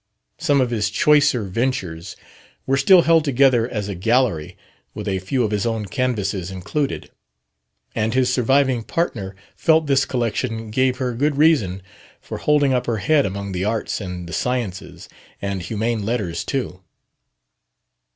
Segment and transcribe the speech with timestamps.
[0.39, 2.15] Some of his choicer ventures
[2.65, 4.57] were still held together as a "gallery,"
[4.95, 7.11] with a few of his own canvases included;
[7.93, 11.83] and his surviving partner felt this collection gave her good reason
[12.19, 15.07] for holding up her head among the arts, and the sciences,
[15.39, 16.81] and humane letters too.